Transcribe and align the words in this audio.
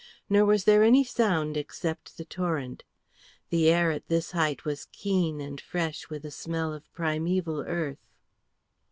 Nor 0.31 0.45
was 0.45 0.63
there 0.63 0.81
any 0.81 1.03
sound 1.03 1.55
except 1.55 2.17
the 2.17 2.25
torrent. 2.25 2.83
The 3.51 3.69
air 3.69 3.91
at 3.91 4.07
this 4.07 4.31
height 4.31 4.65
was 4.65 4.85
keen 4.91 5.39
and 5.39 5.61
fresh 5.61 6.09
with 6.09 6.25
a 6.25 6.31
smell 6.31 6.73
of 6.73 6.91
primeval 6.91 7.59
earth. 7.61 8.07